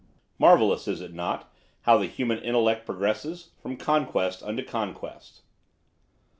[0.39, 5.41] 'Marvellous, is it not, how the human intellect progresses, from conquest unto conquest.